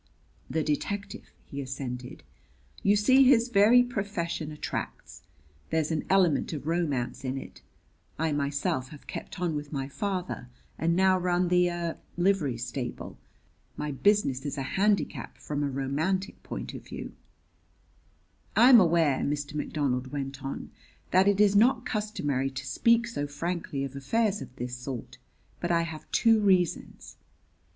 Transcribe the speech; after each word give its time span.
"The 0.49 0.63
detective," 0.63 1.29
he 1.45 1.61
assented. 1.61 2.23
"You 2.81 2.95
see 2.95 3.21
his 3.23 3.49
very 3.49 3.83
profession 3.83 4.51
attracts. 4.51 5.21
There's 5.69 5.91
an 5.91 6.05
element 6.09 6.53
of 6.53 6.65
romance 6.65 7.23
in 7.23 7.37
it. 7.37 7.61
I 8.17 8.31
myself 8.31 8.89
have 8.89 9.05
kept 9.05 9.39
on 9.39 9.53
with 9.55 9.71
my 9.71 9.87
father 9.87 10.49
and 10.79 10.95
now 10.95 11.19
run 11.19 11.49
the 11.49 11.69
er 11.69 11.97
livery 12.17 12.57
stable. 12.57 13.19
My 13.77 13.91
business 13.91 14.43
is 14.43 14.57
a 14.57 14.63
handicap 14.73 15.37
from 15.37 15.61
a 15.61 15.69
romantic 15.69 16.41
point 16.41 16.73
of 16.73 16.81
view. 16.83 17.11
"I 18.55 18.69
am 18.71 18.79
aware," 18.79 19.19
Mr. 19.19 19.53
McDonald 19.53 20.07
went 20.11 20.43
on, 20.43 20.71
"that 21.11 21.27
it 21.27 21.39
is 21.39 21.55
not 21.55 21.85
customary 21.85 22.49
to 22.49 22.65
speak 22.65 23.05
so 23.05 23.27
frankly 23.27 23.83
of 23.83 23.95
affairs 23.95 24.41
of 24.41 24.55
this 24.55 24.75
sort; 24.75 25.19
but 25.59 25.69
I 25.69 25.83
have 25.83 26.09
two 26.11 26.39
reasons. 26.39 27.17